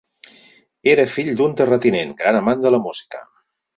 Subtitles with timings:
[0.93, 3.23] Era fill d'un terratinent, gran amant de la música.